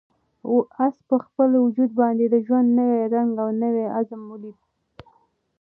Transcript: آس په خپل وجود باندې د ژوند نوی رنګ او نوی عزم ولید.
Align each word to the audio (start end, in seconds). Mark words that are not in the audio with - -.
آس 0.85 0.95
په 1.09 1.15
خپل 1.25 1.49
وجود 1.65 1.91
باندې 2.01 2.25
د 2.29 2.35
ژوند 2.45 2.67
نوی 2.79 3.01
رنګ 3.13 3.31
او 3.43 3.49
نوی 3.63 3.85
عزم 3.97 4.21
ولید. 4.27 4.57